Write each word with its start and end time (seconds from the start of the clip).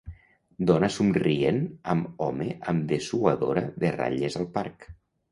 Dona 0.69 0.87
somrient 0.93 1.59
amb 1.93 2.23
home 2.27 2.47
amb 2.73 2.87
dessuadora 2.93 3.63
de 3.83 3.93
ratlles 3.97 4.39
al 4.41 4.49
parc. 4.57 4.89